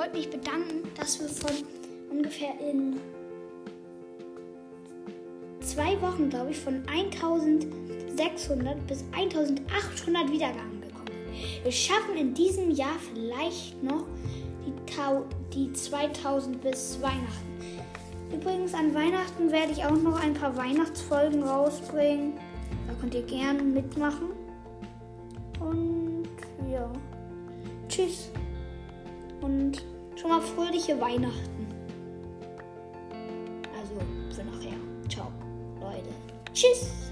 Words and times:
wollte 0.00 0.16
mich 0.16 0.30
bedanken, 0.30 0.88
dass 0.96 1.20
wir 1.20 1.28
von 1.28 1.50
ungefähr 2.10 2.54
in 2.58 2.98
zwei 5.60 6.00
Wochen, 6.00 6.30
glaube 6.30 6.52
ich, 6.52 6.58
von 6.58 6.82
1600 6.88 8.86
bis 8.86 9.04
1800 9.12 10.32
Wiedergaben 10.32 10.80
gekommen 10.80 11.06
sind. 11.06 11.64
Wir 11.64 11.72
schaffen 11.72 12.16
in 12.16 12.32
diesem 12.32 12.70
Jahr 12.70 12.96
vielleicht 13.12 13.82
noch 13.82 14.06
die, 14.64 14.72
die 15.54 15.72
2000 15.72 16.62
bis 16.62 16.98
Weihnachten. 17.02 17.50
Übrigens 18.32 18.72
an 18.72 18.94
Weihnachten 18.94 19.52
werde 19.52 19.72
ich 19.72 19.84
auch 19.84 20.00
noch 20.00 20.18
ein 20.22 20.32
paar 20.32 20.56
Weihnachtsfolgen 20.56 21.42
rausbringen. 21.42 22.38
Da 22.86 22.94
könnt 22.98 23.14
ihr 23.14 23.24
gerne 23.24 23.62
mitmachen. 23.62 24.30
Und 25.60 26.28
ja. 26.72 26.90
Tschüss. 27.86 28.30
Und 29.40 29.84
schon 30.16 30.30
mal 30.30 30.40
fröhliche 30.40 31.00
Weihnachten. 31.00 31.66
Also 33.78 33.94
für 34.34 34.44
nachher. 34.44 34.78
Ciao, 35.08 35.30
Leute. 35.80 36.10
Tschüss. 36.52 37.10